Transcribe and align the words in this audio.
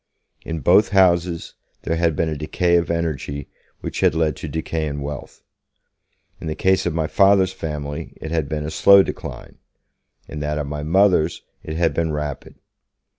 In 0.43 0.61
both 0.61 0.89
houses 0.89 1.53
there 1.83 1.95
had 1.95 2.15
been 2.15 2.27
a 2.27 2.35
decay 2.35 2.75
of 2.77 2.89
energy 2.89 3.49
which 3.81 3.99
had 3.99 4.15
led 4.15 4.35
to 4.37 4.47
decay 4.47 4.87
in 4.87 5.01
wealth. 5.01 5.43
In 6.39 6.47
the 6.47 6.55
case 6.55 6.87
of 6.87 6.93
my 6.95 7.05
Father's 7.05 7.53
family 7.53 8.13
it 8.19 8.31
had 8.31 8.49
been 8.49 8.65
a 8.65 8.71
slow 8.71 9.03
decline; 9.03 9.59
in 10.27 10.39
that 10.39 10.57
of 10.57 10.65
my 10.65 10.81
Mother's, 10.81 11.43
it 11.61 11.75
had 11.77 11.93
been 11.93 12.11
rapid. 12.11 12.55